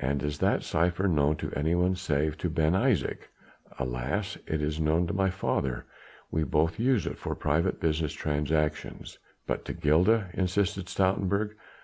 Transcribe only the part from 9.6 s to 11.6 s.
to Gilda?" insisted Stoutenburg.